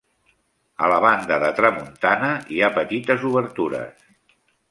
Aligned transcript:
A 0.85 0.87
la 0.91 0.95
banda 1.05 1.37
de 1.43 1.51
tramuntana 1.59 2.31
hi 2.55 2.59
ha 2.61 2.71
petites 2.79 3.27
obertures. 3.33 4.09